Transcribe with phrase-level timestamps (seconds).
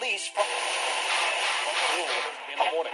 [0.00, 0.44] least from
[2.52, 2.92] in the morning.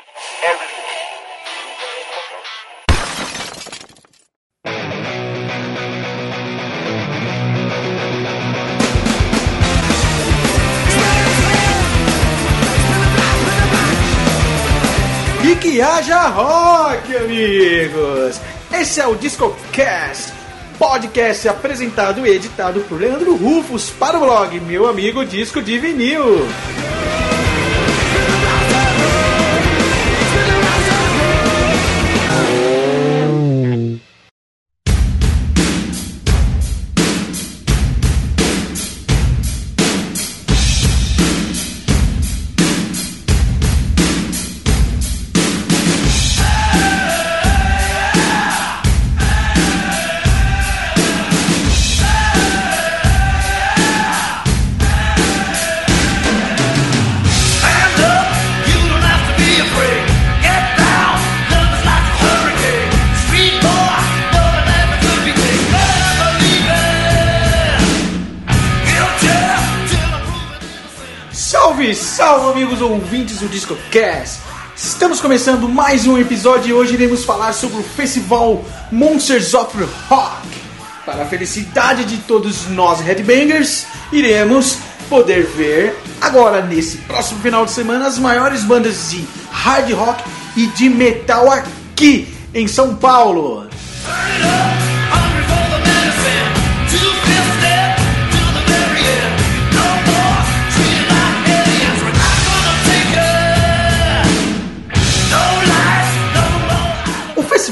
[15.42, 18.40] E que haja rock, amigos!
[18.72, 20.32] Esse é o DiscoCast,
[20.78, 26.46] podcast apresentado e editado por Leandro Rufus para o blog Meu Amigo Disco de Vinil.
[73.34, 74.40] Ouvintes do DiscoCast!
[74.76, 79.76] Estamos começando mais um episódio e hoje iremos falar sobre o festival Monsters of
[80.08, 80.48] Rock.
[81.04, 87.72] Para a felicidade de todos nós headbangers, iremos poder ver agora nesse próximo final de
[87.72, 90.24] semana as maiores bandas de hard rock
[90.56, 93.68] e de metal aqui em São Paulo.
[94.04, 94.83] Turn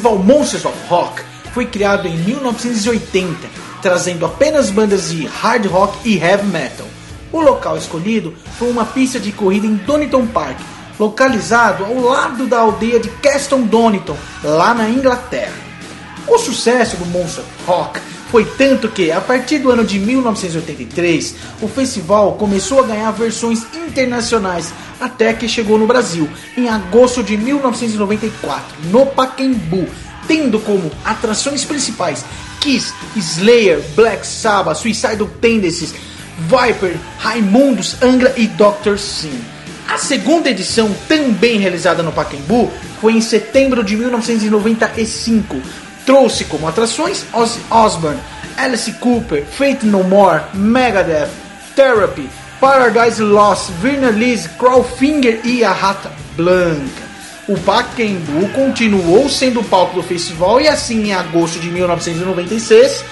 [0.02, 1.22] festival Monsters of Rock
[1.52, 3.48] foi criado em 1980,
[3.80, 6.86] trazendo apenas bandas de hard rock e heavy metal.
[7.30, 10.58] O local escolhido foi uma pista de corrida em Donington Park,
[10.98, 15.54] localizado ao lado da aldeia de Castle Donington, lá na Inglaterra.
[16.26, 18.00] O sucesso do Monster Rock
[18.32, 23.66] foi tanto que, a partir do ano de 1983, o festival começou a ganhar versões
[23.86, 26.26] internacionais, até que chegou no Brasil,
[26.56, 29.86] em agosto de 1994, no Pacaembu,
[30.26, 32.24] tendo como atrações principais
[32.58, 35.94] Kiss, Slayer, Black Sabbath, Suicidal Tendencies,
[36.48, 38.96] Viper, Raimundos, Angra e Dr.
[38.96, 39.38] Sim.
[39.86, 45.60] A segunda edição, também realizada no Pacaembu, foi em setembro de 1995.
[46.04, 48.20] Trouxe como atrações Ozzy Osbourne,
[48.56, 51.30] Alice Cooper, Faith No More, Megadeth,
[51.74, 52.28] Therapy,
[52.60, 57.12] Paradise Lost, Virna Liz, Crawfinger e a Rata Blanca.
[57.48, 63.04] O Pacaembu continuou sendo o palco do festival e assim em agosto de 1996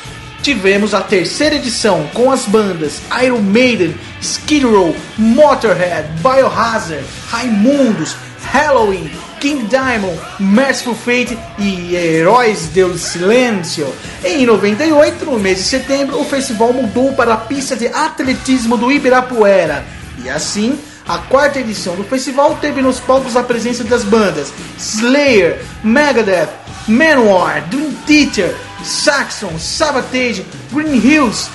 [0.42, 8.16] tivemos a terceira edição com as bandas Iron Maiden, Skid Row, Motorhead, Biohazard, Raimundos,
[8.52, 13.90] Halloween, King Diamond, Merciful Fate e Heróis do Silêncio.
[14.22, 18.92] Em 98, no mês de setembro, o festival mudou para a pista de atletismo do
[18.92, 19.82] Ibirapuera.
[20.22, 25.64] E assim, a quarta edição do festival teve nos palcos a presença das bandas Slayer,
[25.82, 26.50] Megadeth,
[26.86, 31.48] Manowar, Dream Theater, Saxon, Sabotage, Green Hills,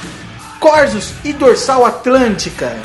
[0.60, 2.76] Corsos e Dorsal Atlântica.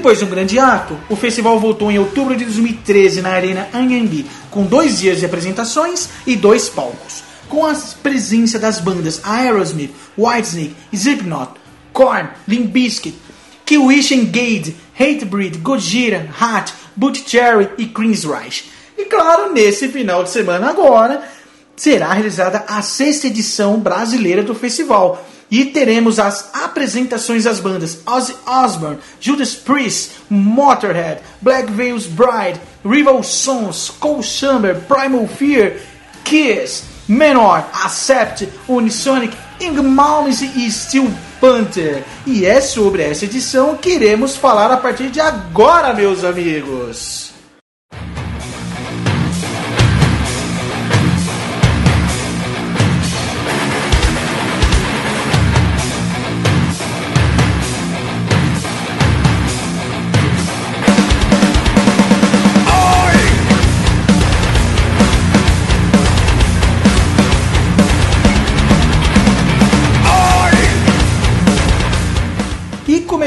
[0.00, 4.24] Depois de um grande ato, o festival voltou em outubro de 2013 na Arena Anhembi,
[4.50, 10.74] com dois dias de apresentações e dois palcos, com a presença das bandas Aerosmith, Whitesnake,
[10.90, 11.50] Slipknot,
[11.92, 13.14] Korn, Limp Bizkit,
[13.66, 18.70] Killwish Engage, Hatebreed, Gojira, Hat, Boot Cherry e Queensryche.
[18.96, 21.22] E claro, nesse final de semana agora,
[21.76, 25.22] será realizada a sexta edição brasileira do festival.
[25.50, 33.22] E teremos as apresentações das bandas Ozzy Osbourne, Judas Priest, Motorhead, Black Veils Bride, Rival
[33.22, 35.76] Sons, Cold Chamber, Primal Fear,
[36.24, 41.10] Kiss, Menor, Accept, Unisonic, Ingmalnis e Steel
[41.40, 42.04] Panther.
[42.24, 47.29] E é sobre essa edição que iremos falar a partir de agora, meus amigos.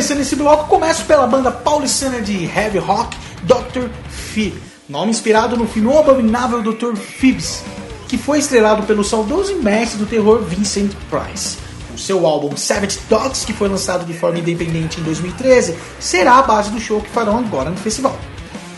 [0.03, 3.87] Começando esse bloco, começo pela banda paulistana de heavy rock, Dr.
[4.09, 4.51] Fear.
[4.89, 6.93] nome inspirado no filme Abominável Dr.
[6.97, 7.63] Phoebs,
[8.09, 11.57] que foi estrelado pelo saudoso mestre do terror Vincent Price.
[11.95, 16.43] O seu álbum Savage Dogs, que foi lançado de forma independente em 2013, será a
[16.43, 18.19] base do show que farão agora no festival.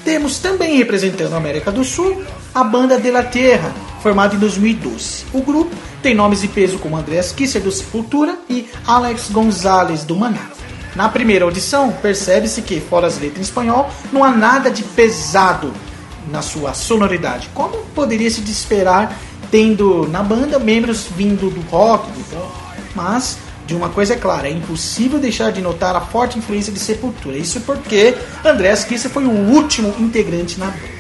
[0.03, 2.23] Temos também representando a América do Sul
[2.53, 3.73] a banda De La Terra,
[4.03, 5.25] formada em 2012.
[5.33, 10.15] O grupo tem nomes de peso como Andreas Kisser do Sepultura e Alex Gonzalez do
[10.15, 10.51] Maná.
[10.95, 15.73] Na primeira audição, percebe-se que, fora as letras em espanhol, não há nada de pesado
[16.31, 19.15] na sua sonoridade, como poderia se esperar
[19.51, 22.65] tendo na banda membros vindo do rock, do.
[22.95, 23.37] Mas
[23.67, 27.37] de uma coisa é clara, é impossível deixar de notar a forte influência de Sepultura.
[27.37, 30.95] Isso porque Andreas Kisser foi o último integrante na banda.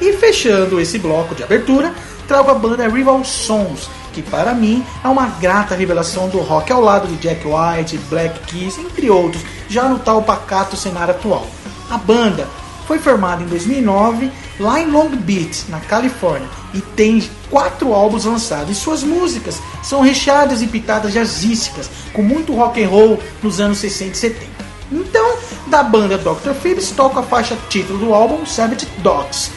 [0.00, 1.94] E fechando esse bloco de abertura,
[2.26, 6.80] trago a banda Rival Sons, que para mim é uma grata revelação do rock ao
[6.80, 11.46] lado de Jack White, Black Keys, entre outros, já no tal pacato cenário atual.
[11.90, 12.48] A banda
[12.86, 18.70] foi formada em 2009 lá em Long Beach, na Califórnia, e tem quatro álbuns lançados.
[18.70, 23.76] E suas músicas são recheadas e pitadas jazzísticas, com muito rock and roll nos anos
[23.78, 24.46] 60 e 70.
[24.90, 25.36] Então,
[25.66, 26.54] da banda Dr.
[26.62, 29.50] Phillips toca a faixa título do álbum Savage Dogs,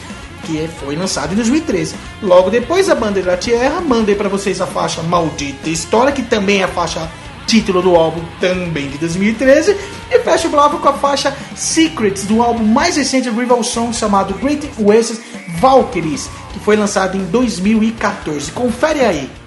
[0.50, 1.96] que foi lançado em 2013.
[2.22, 6.62] Logo depois, a banda da Tierra manda para vocês a faixa Maldita História, que também
[6.62, 7.10] é a faixa
[7.46, 9.76] título do álbum também de 2013,
[10.12, 13.94] e fecha o bloco com a faixa Secrets do álbum mais recente do Rival Song
[13.94, 15.20] chamado Great Oasis
[15.60, 18.52] Valkyries, que foi lançado em 2014.
[18.52, 19.39] Confere aí.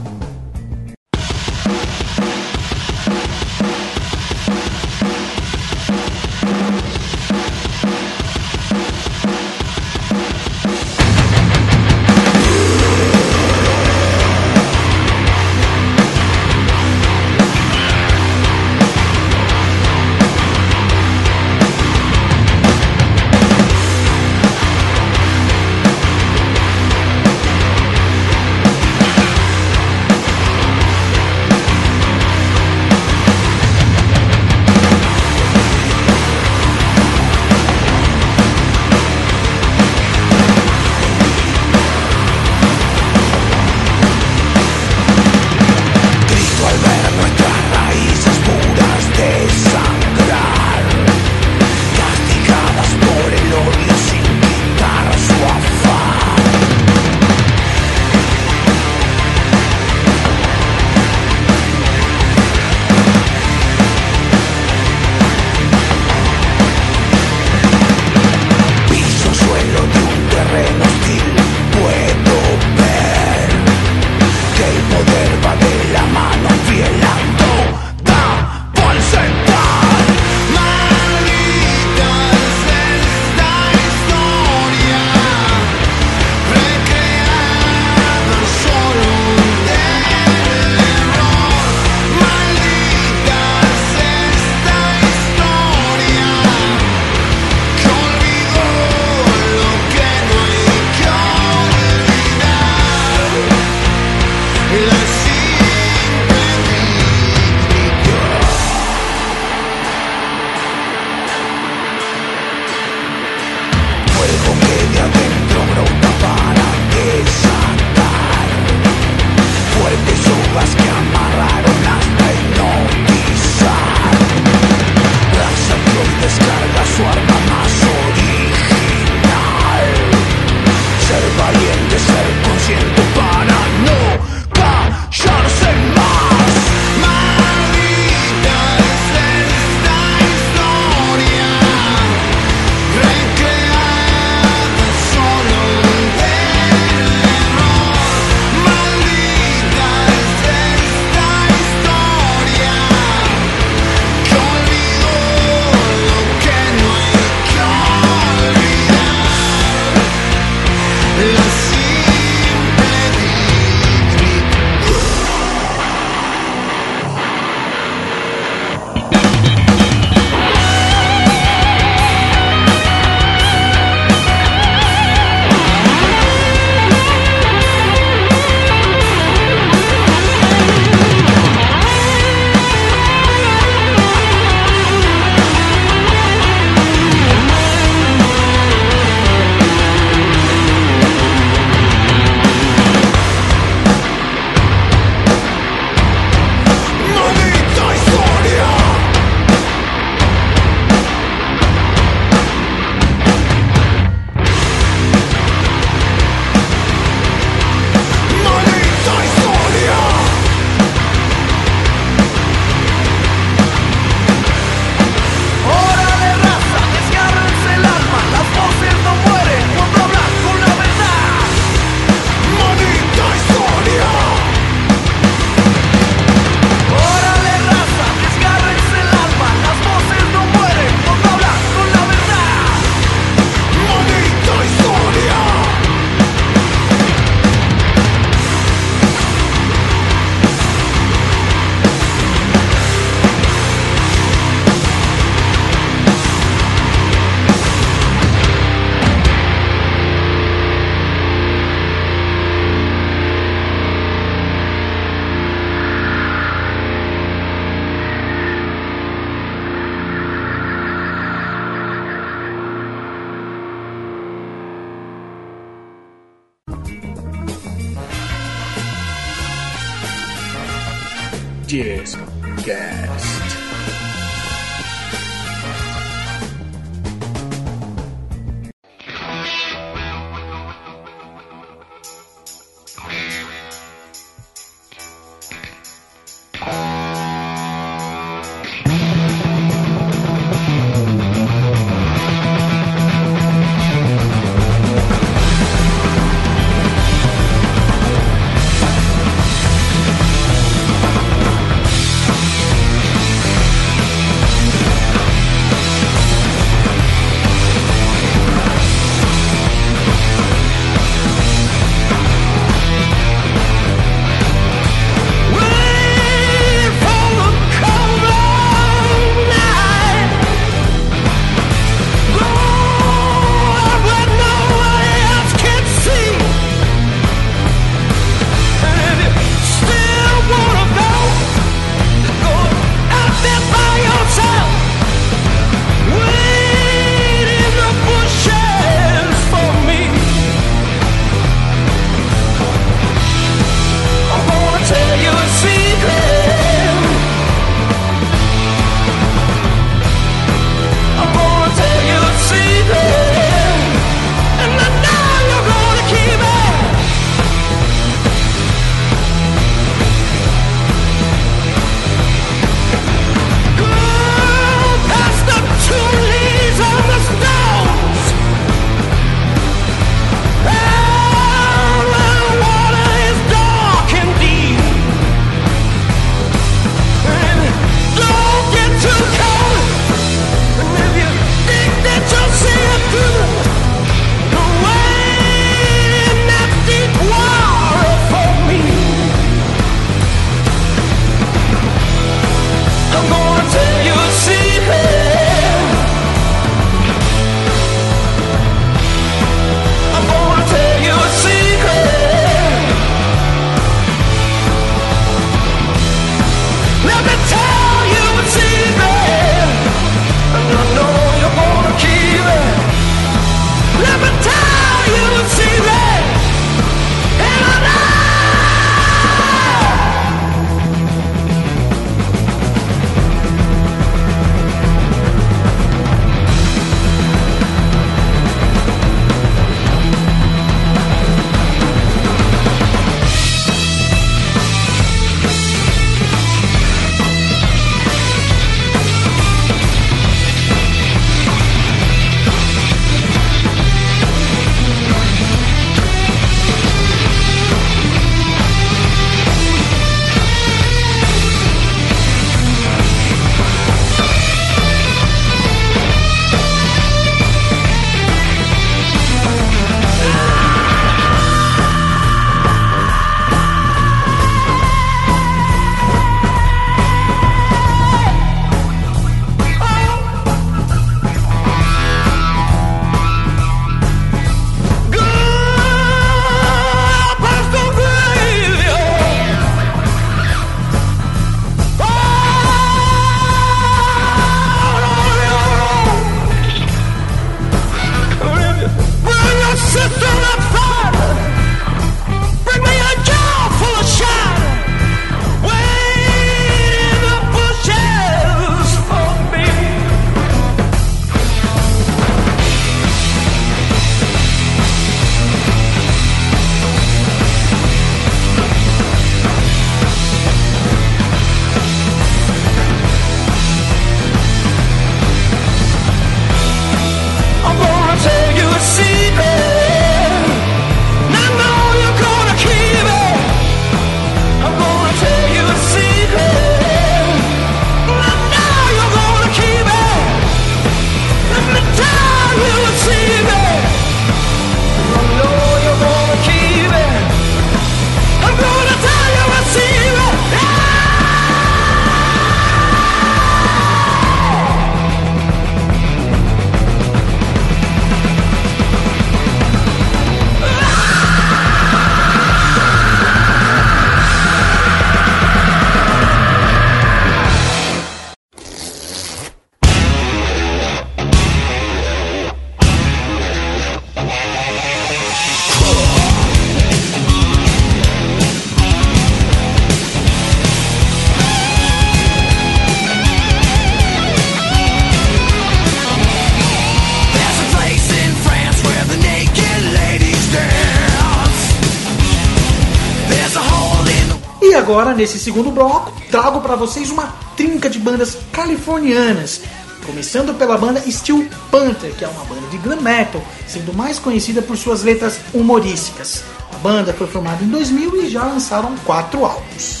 [584.98, 589.60] Agora, nesse segundo bloco, trago para vocês uma trinca de bandas californianas.
[590.04, 594.60] Começando pela banda Steel Panther, que é uma banda de glam metal, sendo mais conhecida
[594.60, 596.42] por suas letras humorísticas.
[596.74, 600.00] A banda foi formada em 2000 e já lançaram quatro álbuns.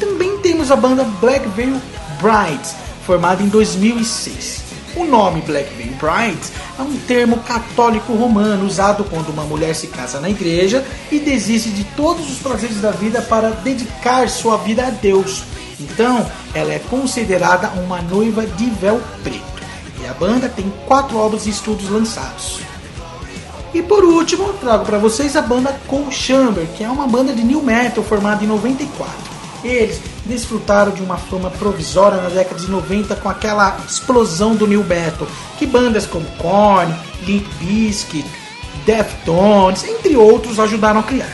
[0.00, 1.80] Também temos a banda Black Veil
[2.20, 2.74] Brides,
[3.06, 4.62] formada em 2006.
[4.96, 9.88] O nome Black Veil Brides é um termo católico romano usado quando uma mulher se
[9.88, 14.86] casa na igreja e desiste de todos os prazeres da vida para dedicar sua vida
[14.86, 15.42] a Deus.
[15.78, 19.62] Então, ela é considerada uma noiva de véu preto.
[20.00, 22.60] E a banda tem quatro álbuns de estudos lançados.
[23.74, 27.42] E por último, trago para vocês a banda Cold Chamber, que é uma banda de
[27.42, 29.31] new metal formada em 94.
[29.64, 34.82] Eles desfrutaram de uma fama provisória na década de 90 com aquela explosão do new
[34.82, 35.26] metal,
[35.58, 38.28] que bandas como Korn, Limp Bizkit,
[38.84, 41.32] Deftones, entre outros, ajudaram a criar.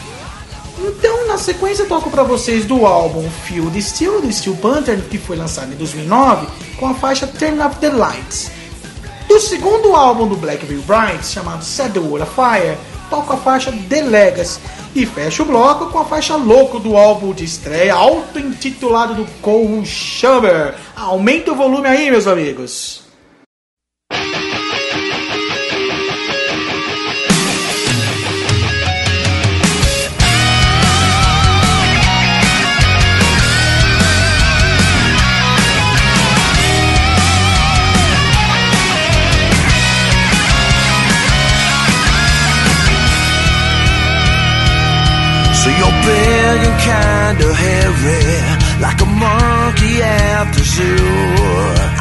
[0.81, 5.37] Então, na sequência, toco para vocês do álbum Field Steel, do Steel Panther, que foi
[5.37, 6.47] lançado em 2009,
[6.79, 8.51] com a faixa Turn Up the Lights.
[9.27, 12.79] Do segundo álbum do Black Veil Brides, chamado Set the World Afire,
[13.11, 14.61] toco a faixa The Legacy
[14.95, 19.85] e fecho o bloco com a faixa Louco do álbum de estreia auto-intitulado do Cole
[19.85, 20.75] Chamber.
[20.97, 23.08] Aumenta o volume aí, meus amigos.
[46.89, 48.23] Kinda hairy,
[48.85, 51.05] like a monkey at the zoo.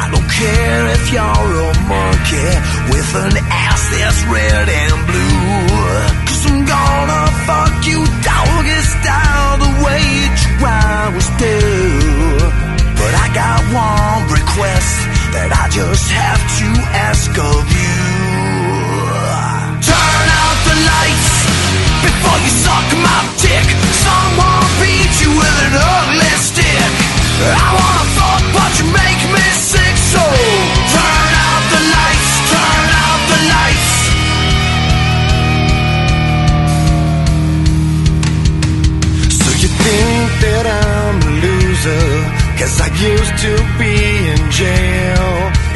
[0.04, 2.50] I don't care if you're a monkey
[2.92, 3.34] with an
[3.66, 5.88] ass that's red and blue.
[6.26, 10.18] Cause I'm gonna fuck you doggy style the way
[11.08, 11.58] always do.
[13.00, 14.94] But I got one request
[15.34, 16.68] that I just have to
[17.08, 17.77] ask of you.
[42.68, 43.96] Cause I used to be
[44.28, 45.28] in jail.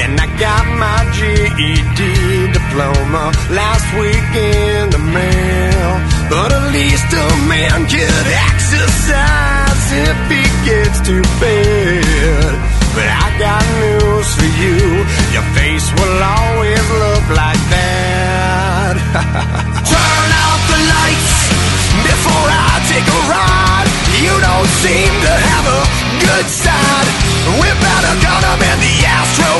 [0.04, 5.90] And I got my GED diploma last week in the mail.
[6.28, 12.52] But at least a man can exercise if he gets too bad.
[12.92, 14.76] But I got news for you.
[15.32, 18.94] Your face will always look like that.
[19.96, 21.40] Turn out the lights
[22.04, 23.51] before I take a ride.
[24.22, 25.82] You don't seem to have a
[26.22, 27.08] good side.
[27.58, 29.50] We better gun 'em in the Astro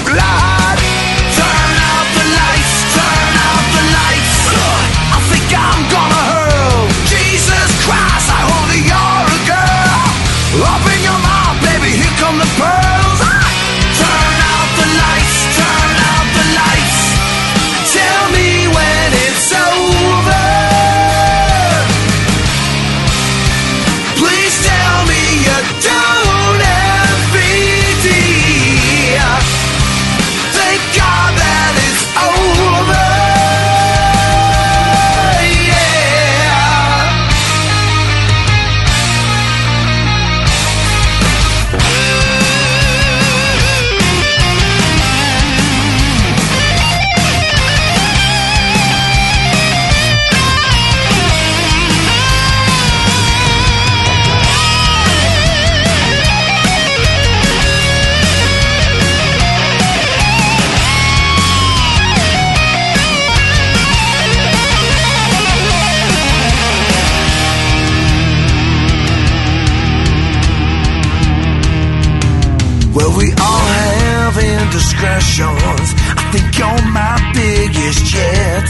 [73.17, 75.89] we all have indiscretions.
[76.17, 78.69] I think you're my biggest yet.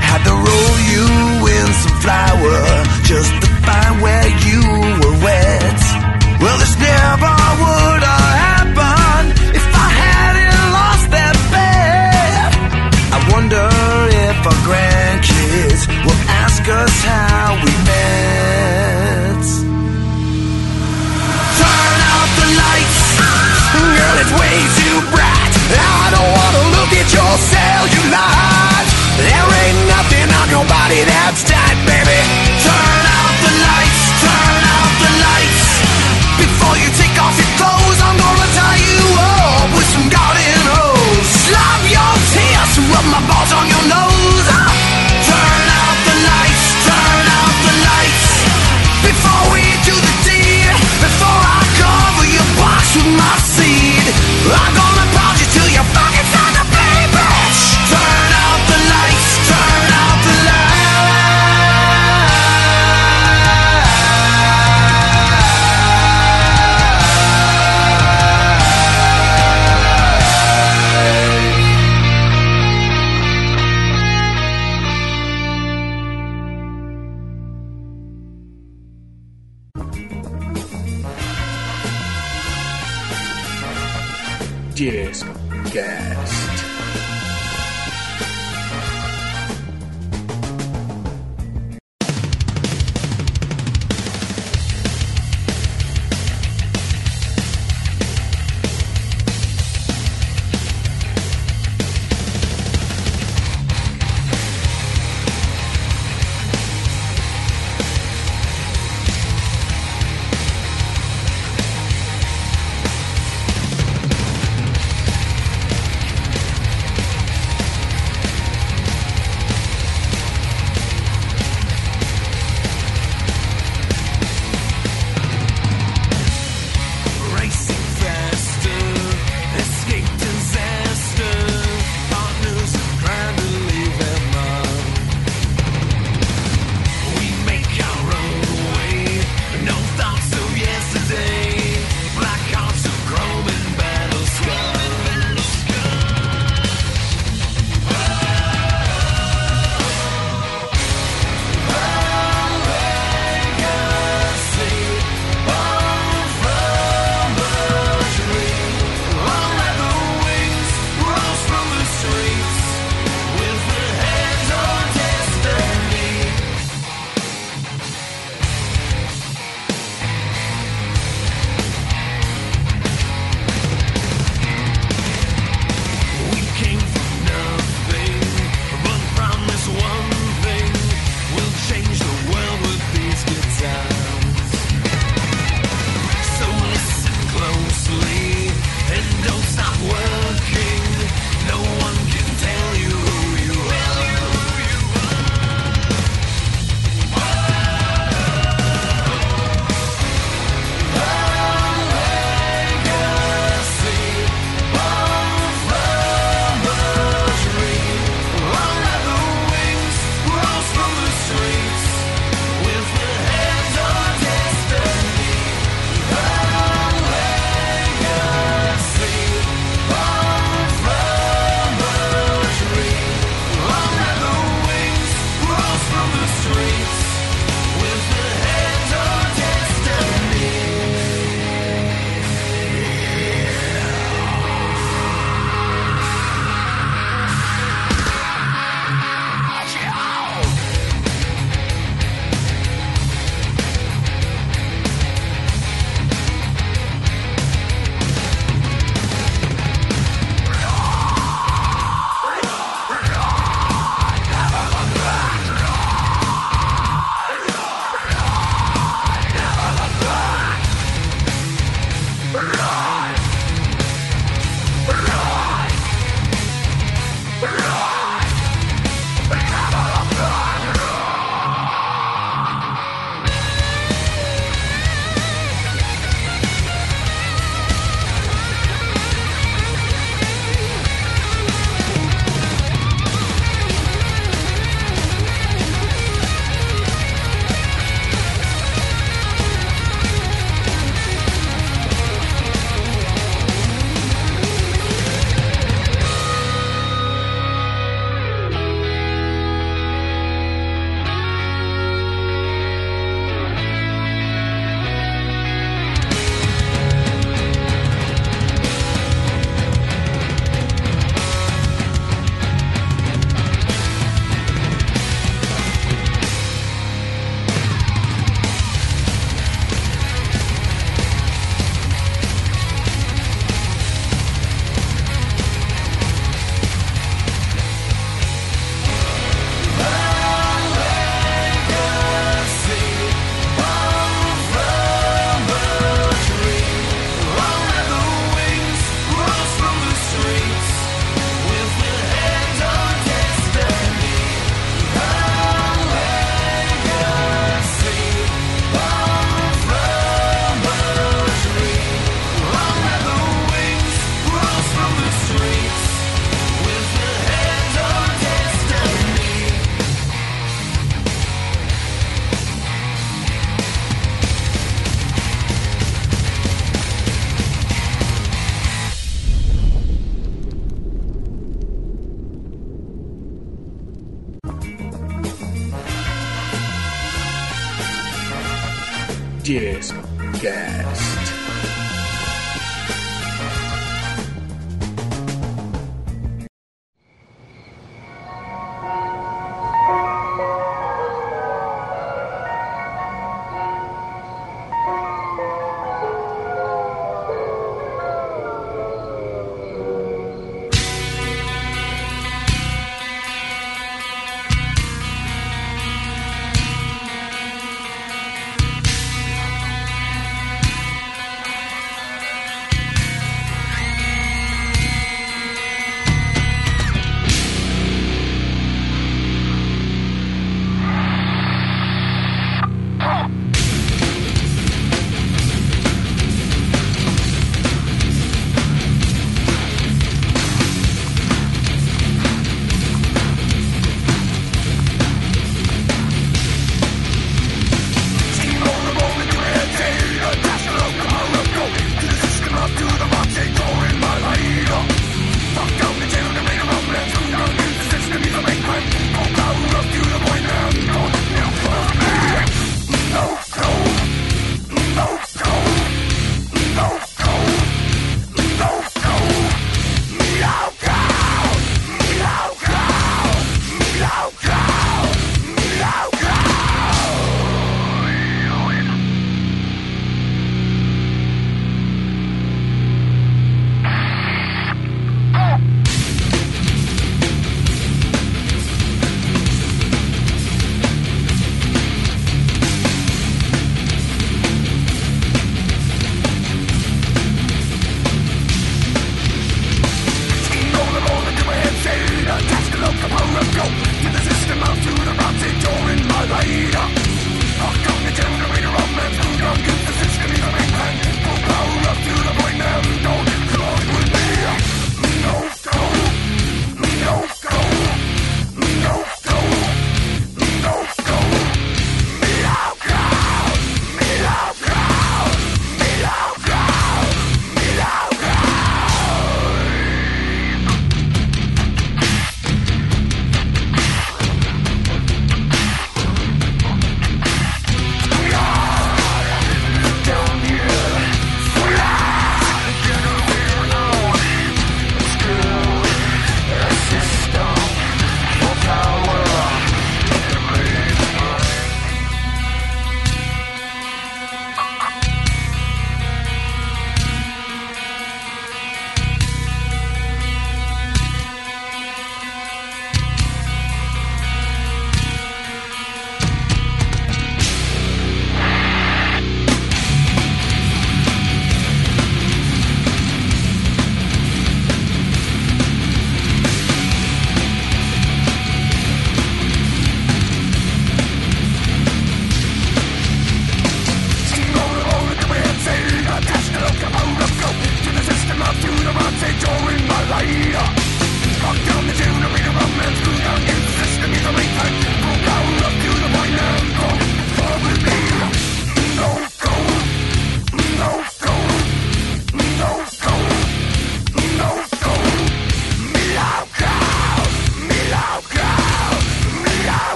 [0.00, 0.76] Had to roll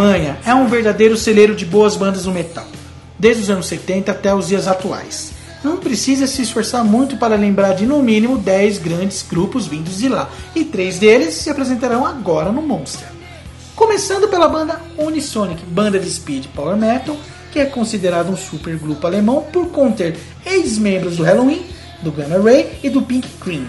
[0.00, 2.66] Alemanha é um verdadeiro celeiro de boas bandas no metal,
[3.18, 5.32] desde os anos 70 até os dias atuais.
[5.62, 10.08] Não precisa se esforçar muito para lembrar de no mínimo 10 grandes grupos vindos de
[10.08, 13.06] lá, e três deles se apresentarão agora no Monster.
[13.76, 17.14] Começando pela banda Unisonic, banda de speed power metal,
[17.52, 21.66] que é considerado um supergrupo alemão por conter ex-membros do Halloween,
[22.00, 23.66] do Gamma Ray e do Pink Cream.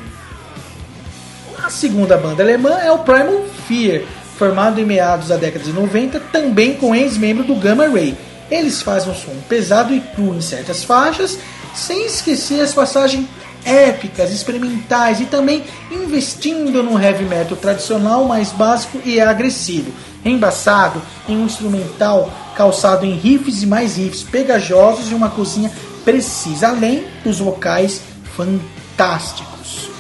[1.61, 4.03] A segunda banda alemã é o Primal Fear,
[4.42, 8.18] formado em meados da década de 90, também com ex-membro do Gamma Ray.
[8.50, 11.38] Eles fazem um som pesado e cru em certas faixas,
[11.76, 13.28] sem esquecer as passagens
[13.64, 19.92] épicas, experimentais e também investindo no heavy metal tradicional mais básico e agressivo,
[20.26, 25.72] embaçado em um instrumental calçado em riffs e mais riffs pegajosos e uma cozinha
[26.04, 28.02] precisa, além dos vocais
[28.36, 29.92] fantásticos.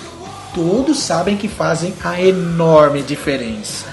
[0.55, 3.90] Todos sabem que fazem a enorme diferença.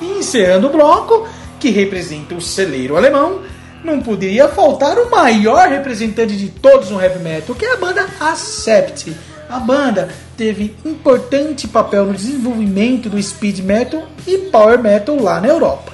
[0.00, 1.28] E encerrando o bloco,
[1.58, 3.40] que representa o celeiro alemão,
[3.84, 8.06] não poderia faltar o maior representante de todos no heavy metal, que é a banda
[8.18, 9.14] Accept.
[9.48, 15.48] A banda teve importante papel no desenvolvimento do speed metal e power metal lá na
[15.48, 15.92] Europa.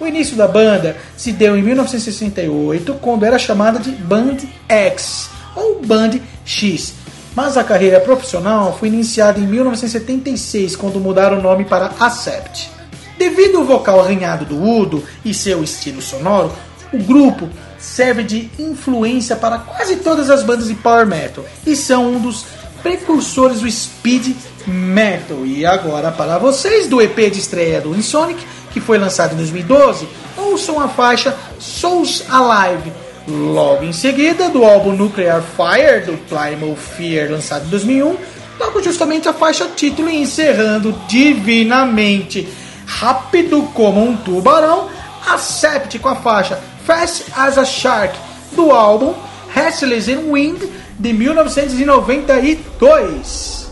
[0.00, 4.36] O início da banda se deu em 1968, quando era chamada de Band
[4.68, 6.94] X ou Band X,
[7.34, 12.77] mas a carreira profissional foi iniciada em 1976, quando mudaram o nome para Accept.
[13.18, 16.52] Devido ao vocal arranhado do Udo e seu estilo sonoro,
[16.92, 17.48] o grupo
[17.78, 22.46] serve de influência para quase todas as bandas de power metal e são um dos
[22.82, 24.34] precursores do speed
[24.66, 25.44] metal.
[25.44, 30.08] E agora para vocês do EP de estreia do Insonic, que foi lançado em 2012,
[30.36, 32.92] ouçam a faixa Souls Alive.
[33.26, 38.16] Logo em seguida, do álbum Nuclear Fire, do Primal Fear, lançado em 2001,
[38.58, 42.48] toco justamente a faixa título e encerrando divinamente,
[42.88, 44.88] rápido como um tubarão,
[45.26, 48.18] Accept com a faixa Fast as a Shark,
[48.52, 49.14] do álbum
[49.54, 50.62] Restless in Wind,
[50.98, 53.67] de 1992.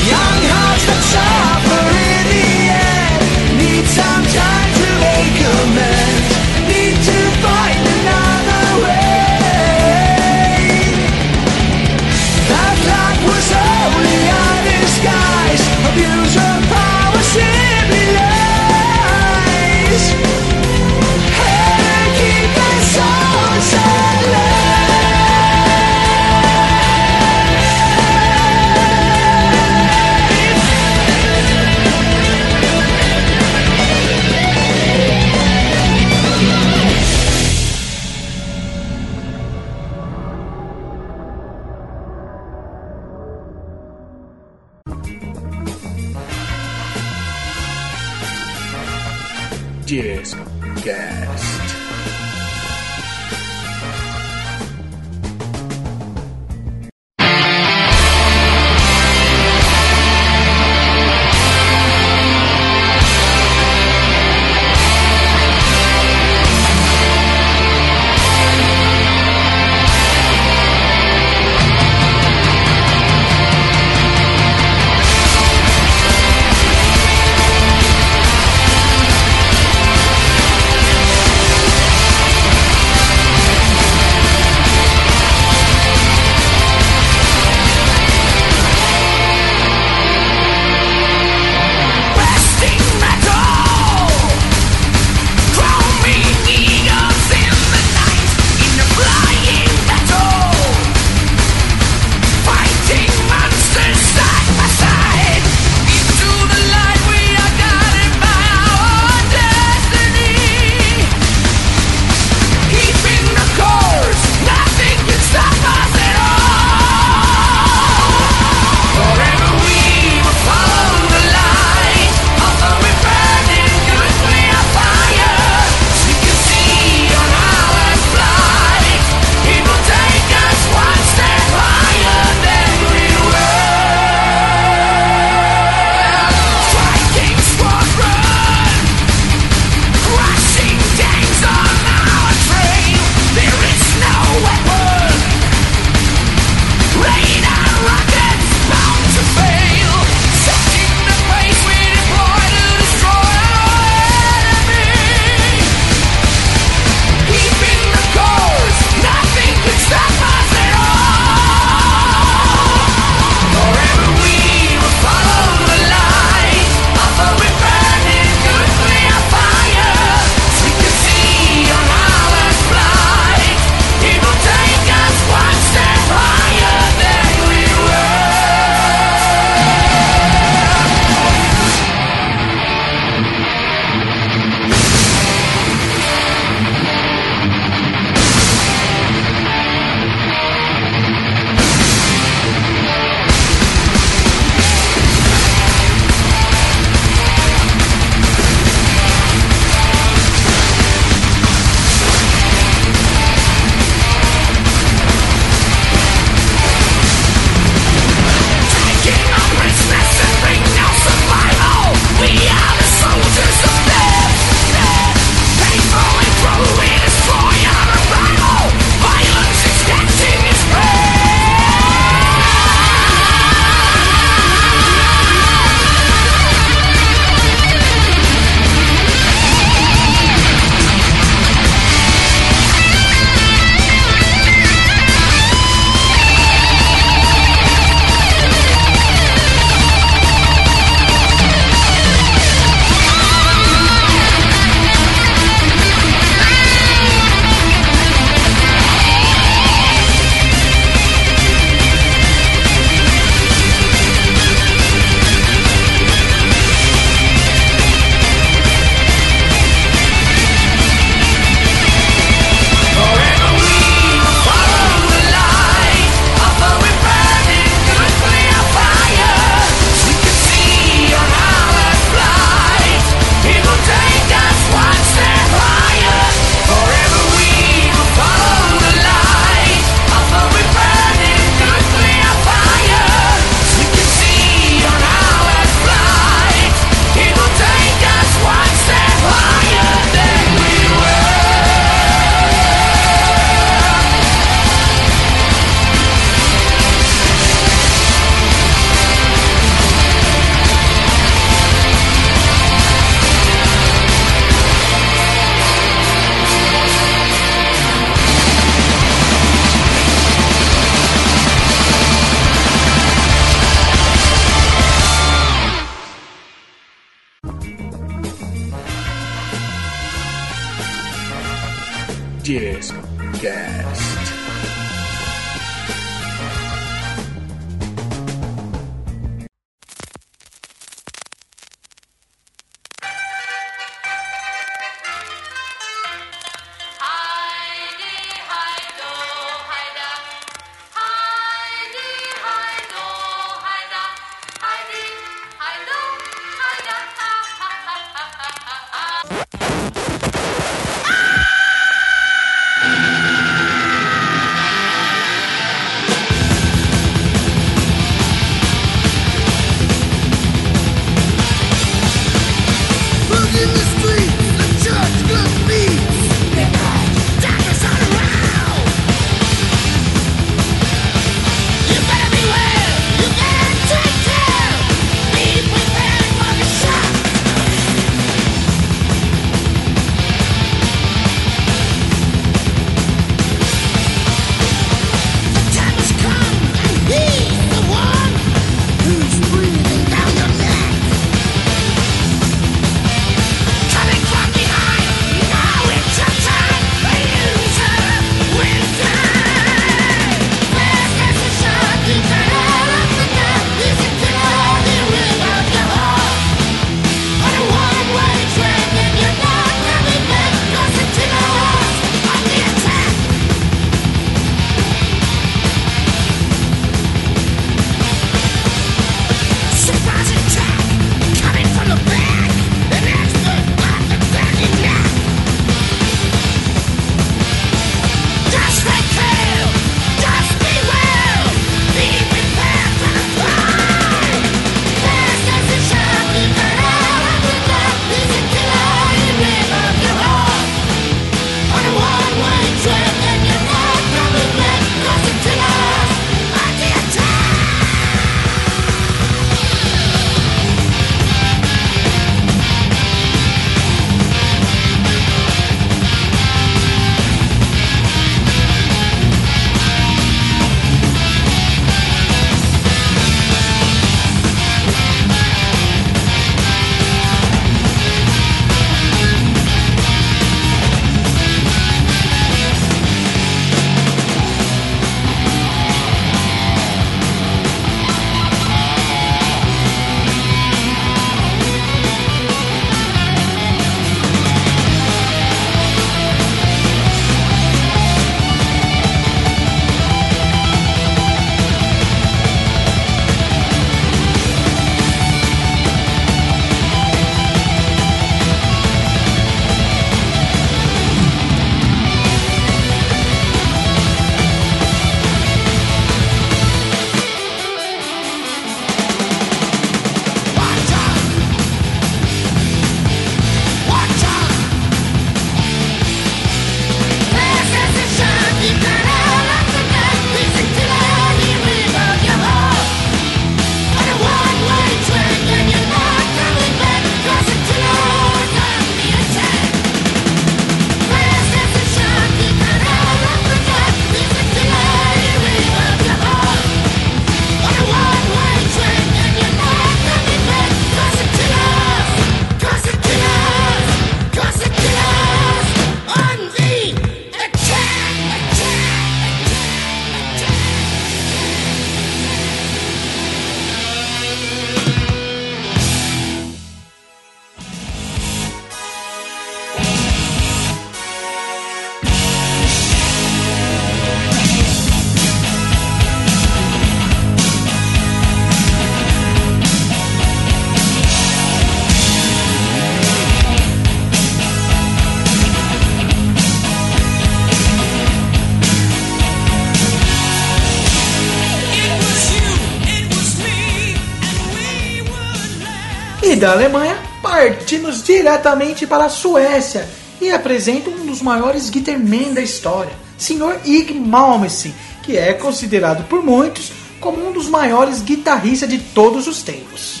[586.48, 589.86] da Alemanha, partimos diretamente para a Suécia
[590.18, 593.60] e apresenta um dos maiores guitarmen da história, Sr.
[593.66, 599.42] Ig Malmsteen, que é considerado por muitos como um dos maiores guitarristas de todos os
[599.42, 600.00] tempos.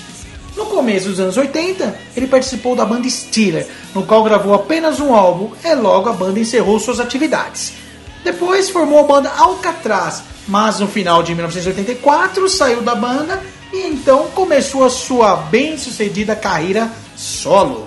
[0.56, 5.14] No começo dos anos 80, ele participou da banda Steeler, no qual gravou apenas um
[5.14, 7.74] álbum e logo a banda encerrou suas atividades.
[8.24, 13.38] Depois formou a banda Alcatraz, mas no final de 1984 saiu da banda
[13.72, 17.86] e então começou a sua bem-sucedida carreira solo.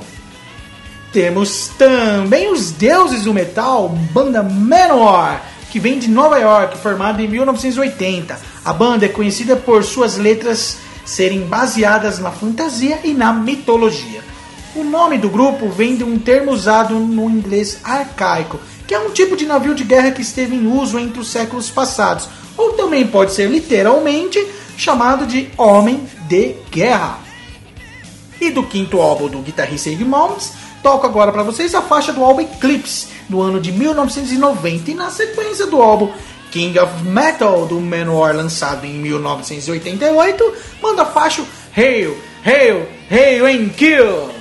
[1.11, 7.27] Temos também os deuses do metal, banda menor que vem de Nova York, formada em
[7.27, 8.37] 1980.
[8.63, 14.21] A banda é conhecida por suas letras serem baseadas na fantasia e na mitologia.
[14.75, 19.11] O nome do grupo vem de um termo usado no inglês arcaico, que é um
[19.11, 22.27] tipo de navio de guerra que esteve em uso entre os séculos passados,
[22.57, 24.45] ou também pode ser literalmente
[24.81, 27.19] chamado de homem de guerra.
[28.39, 32.23] E do quinto álbum do guitarrista Iggy Malmsteen, toco agora para vocês a faixa do
[32.23, 36.11] álbum Eclipse, do ano de 1990, e na sequência do álbum
[36.49, 41.45] King of Metal, do Manowar, lançado em 1988, manda a faixa
[41.77, 44.40] Hail, Hail, Hail and Kill!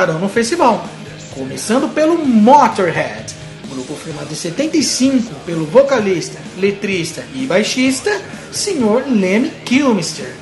[0.00, 0.84] Tocarão no festival.
[1.34, 3.34] Começando pelo Motorhead,
[3.68, 8.10] grupo formado em 75 pelo vocalista, letrista e baixista,
[8.50, 9.04] Sr.
[9.06, 10.34] Lemmy Kilmister.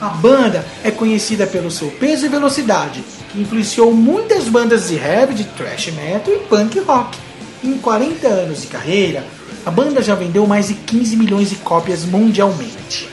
[0.00, 5.34] A banda é conhecida pelo seu peso e velocidade, que influenciou muitas bandas de heavy,
[5.34, 7.18] de thrash metal e punk rock.
[7.62, 9.24] Em 40 anos de carreira,
[9.64, 13.08] a banda já vendeu mais de 15 milhões de cópias mundialmente.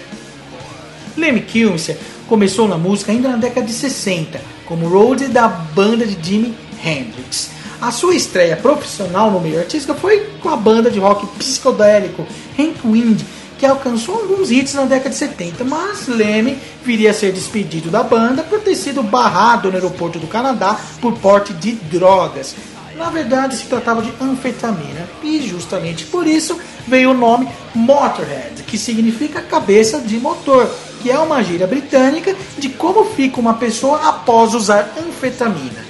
[1.16, 6.18] Lemmy Kilmister começou na música ainda na década de 60, como roadie da banda de
[6.22, 7.50] Jimi Hendrix.
[7.80, 12.26] A sua estreia profissional no meio artístico foi com a banda de rock psicodélico
[12.58, 13.22] Hank Wind,
[13.58, 18.04] que alcançou alguns hits na década de 70, mas Lemmy viria a ser despedido da
[18.04, 22.56] banda por ter sido barrado no aeroporto do Canadá por porte de drogas.
[22.96, 26.58] Na verdade, se tratava de anfetamina, e justamente por isso
[26.88, 30.68] veio o nome Motorhead, que significa cabeça de motor,
[31.02, 35.86] que é uma gíria britânica de como fica uma pessoa após usar anfetamina.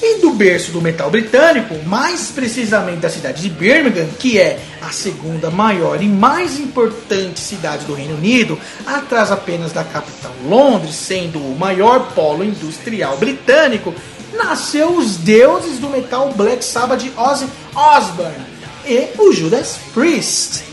[0.00, 4.90] E do berço do metal britânico, mais precisamente da cidade de Birmingham, que é a
[4.90, 11.40] segunda maior e mais importante cidade do Reino Unido, atrás apenas da capital Londres, sendo
[11.40, 13.92] o maior polo industrial britânico,
[14.34, 18.46] nasceu os deuses do metal Black Sabbath de Ozzy Osbourne
[18.86, 20.67] e o Judas Priest.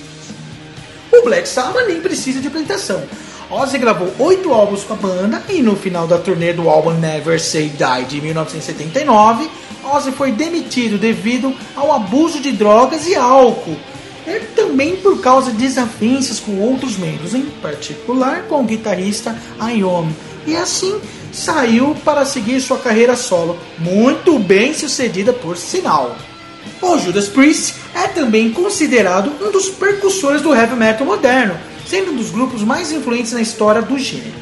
[1.18, 3.02] O Black Sabbath nem precisa de apresentação.
[3.50, 7.40] Ozzy gravou oito álbuns com a banda e no final da turnê do álbum Never
[7.40, 9.50] Say Die de 1979,
[9.84, 13.78] Ozzy foi demitido devido ao abuso de drogas e álcool.
[14.28, 20.16] E também por causa de desavenças com outros membros, em particular com o guitarrista Iommi.
[20.46, 21.00] E assim
[21.32, 26.16] saiu para seguir sua carreira solo, muito bem sucedida por sinal.
[26.82, 31.58] O Judas Priest é também considerado um dos percussores do heavy metal moderno,
[31.88, 34.36] sendo um dos grupos mais influentes na história do gênero,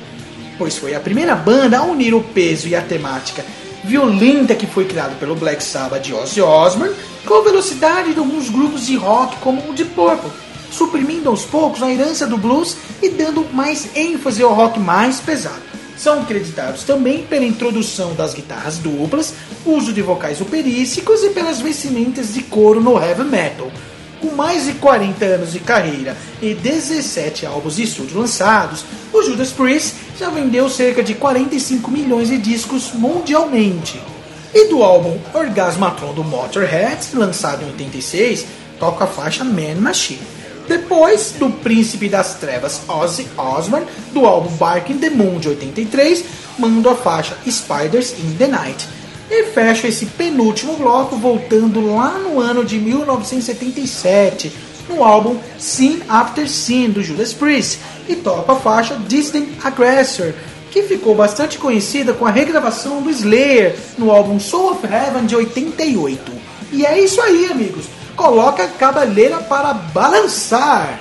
[0.58, 3.46] pois foi a primeira banda a unir o peso e a temática
[3.84, 8.50] violenta que foi criado pelo Black Sabbath de Ozzy Osbourne com a velocidade de alguns
[8.50, 10.32] grupos de rock como o de Purple,
[10.72, 15.73] suprimindo aos poucos a herança do blues e dando mais ênfase ao rock mais pesado.
[16.04, 19.34] São creditados também pela introdução das guitarras duplas,
[19.66, 23.72] uso de vocais operísticos e pelas vestimentas de couro no heavy metal.
[24.20, 28.84] Com mais de 40 anos de carreira e 17 álbuns de estúdio lançados,
[29.14, 33.98] o Judas Priest já vendeu cerca de 45 milhões de discos mundialmente.
[34.54, 38.46] E do álbum Orgasmatron do Motorhead, lançado em 86,
[38.78, 40.43] toca a faixa Man Machine.
[40.68, 46.24] Depois, do Príncipe das Trevas Ozzy Osbourne, do álbum Barking the Moon de 83,
[46.58, 48.88] mando a faixa Spiders in the Night.
[49.30, 54.52] E fecho esse penúltimo bloco voltando lá no ano de 1977,
[54.90, 60.34] no álbum Sin After Sin do Judas Priest, e toca a faixa Distant Aggressor,
[60.72, 65.36] que ficou bastante conhecida com a regravação do Slayer no álbum Soul of Heaven de
[65.36, 66.32] 88.
[66.72, 67.86] E é isso aí, amigos.
[68.16, 71.00] Coloca a cabeleira para balançar.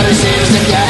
[0.00, 0.89] water seems to get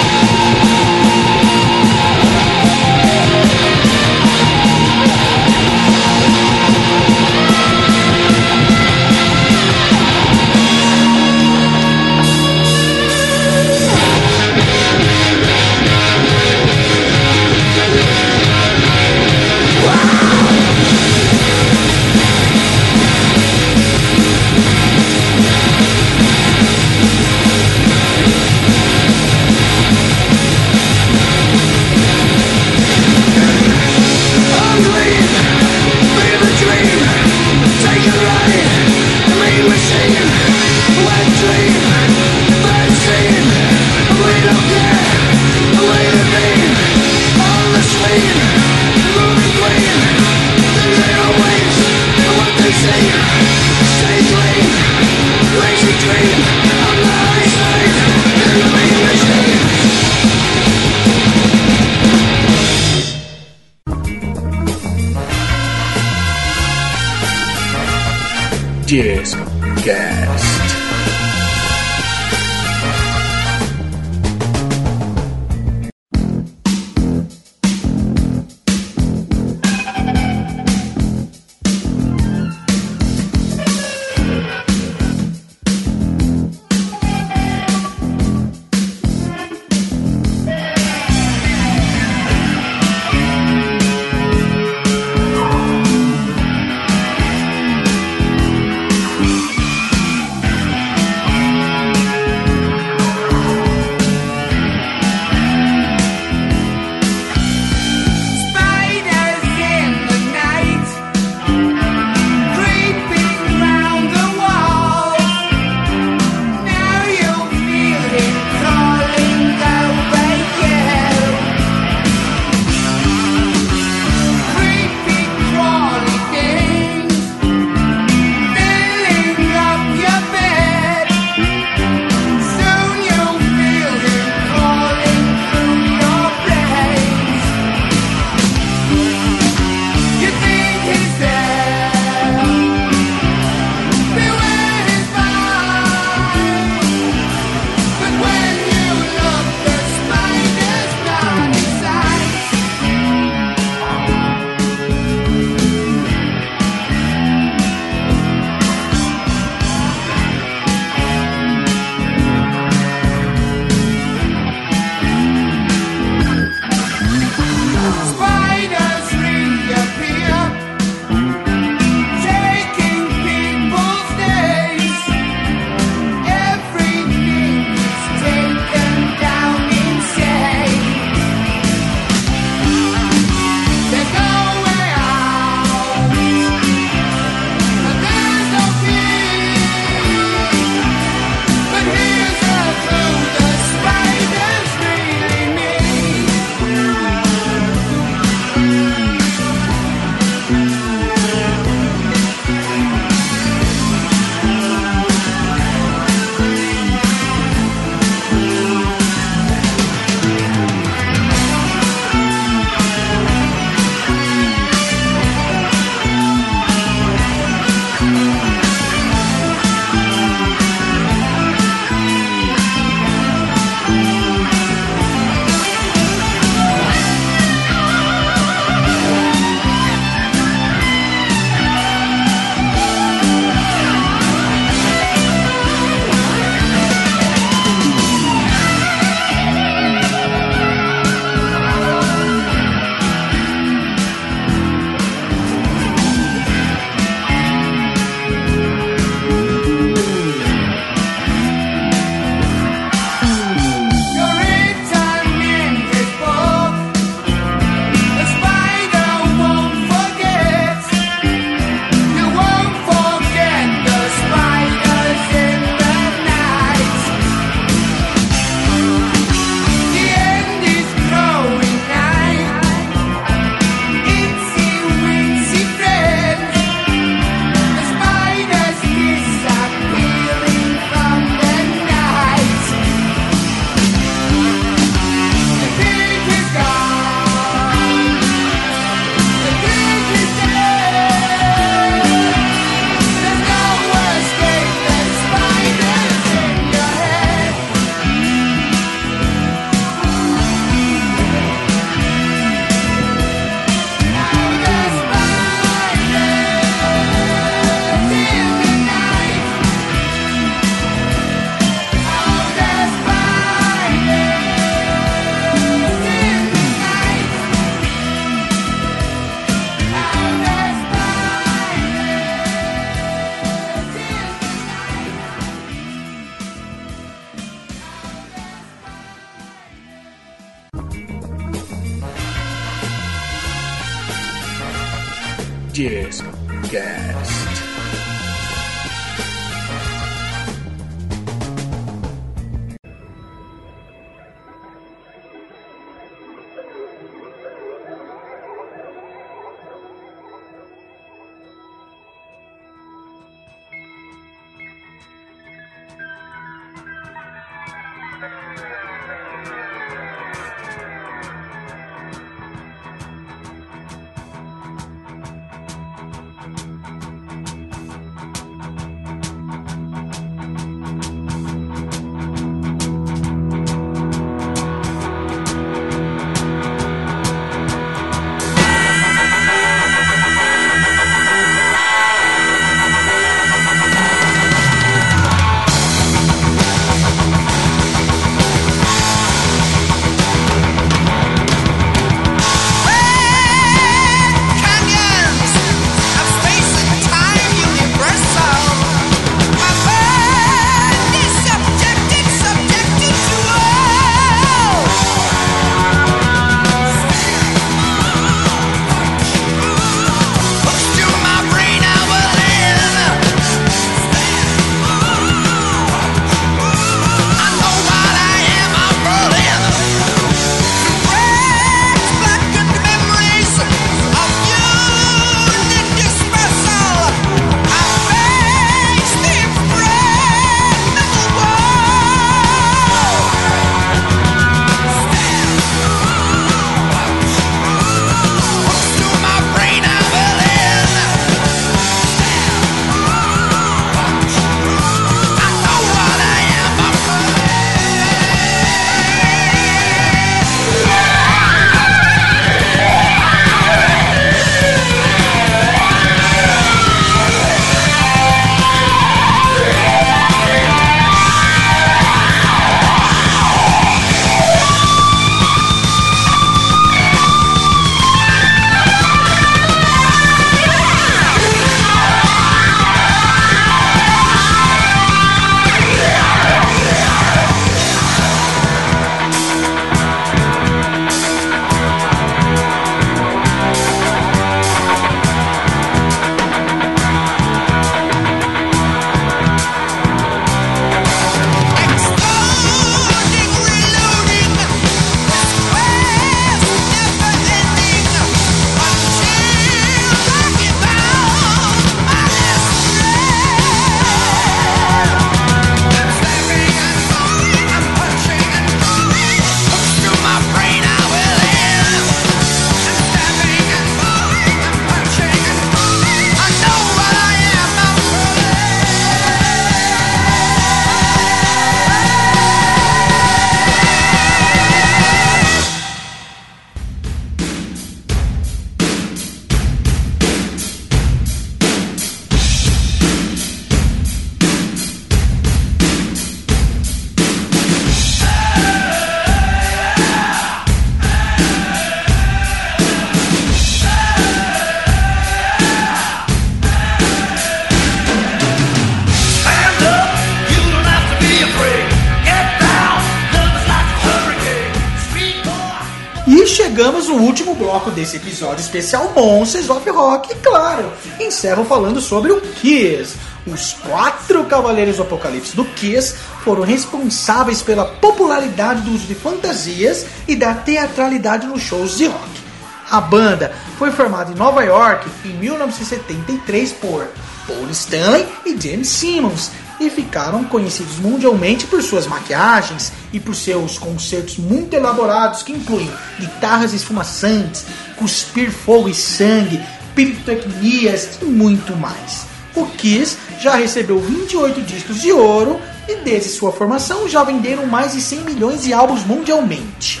[557.24, 560.32] último bloco desse episódio especial Monsters of Rock.
[560.32, 563.16] E claro, encerro falando sobre o Kiss.
[563.46, 570.06] Os quatro Cavaleiros do Apocalipse do Kiss foram responsáveis pela popularidade do uso de fantasias
[570.28, 572.44] e da teatralidade nos shows de rock.
[572.90, 577.08] A banda foi formada em Nova York em 1973 por
[577.46, 583.78] Paul Stanley e James Simmons e ficaram conhecidos mundialmente por suas maquiagens e por seus
[583.78, 587.64] concertos muito elaborados que incluem guitarras esfumaçantes,
[587.96, 589.60] cuspir fogo e sangue,
[589.94, 592.26] pirotecnias e muito mais.
[592.54, 597.92] O Kiss já recebeu 28 discos de ouro e desde sua formação já venderam mais
[597.92, 600.00] de 100 milhões de álbuns mundialmente.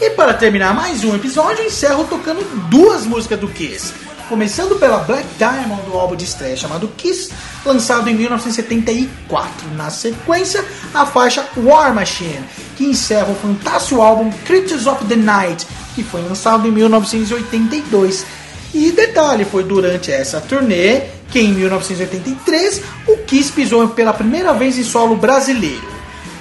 [0.00, 3.92] E para terminar mais um episódio, encerro tocando duas músicas do Kiss.
[4.28, 7.30] Começando pela Black Diamond do álbum de estreia chamado Kiss,
[7.64, 9.68] lançado em 1974.
[9.76, 10.64] Na sequência,
[10.94, 12.42] a faixa War Machine,
[12.74, 18.24] que encerra o fantástico álbum Creatures of the Night, que foi lançado em 1982.
[18.72, 24.78] E detalhe, foi durante essa turnê que em 1983 o Kiss pisou pela primeira vez
[24.78, 25.92] em solo brasileiro.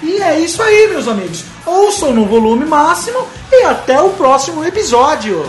[0.02, 1.44] E é isso aí, meus amigos.
[1.66, 5.46] Ouçam no volume máximo e até o próximo episódio.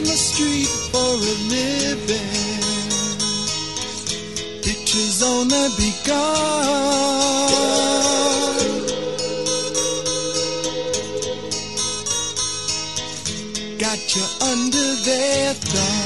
[0.00, 2.60] On the street for a living.
[4.62, 6.20] Pictures on the begun.
[13.78, 15.99] Got you under their thumb.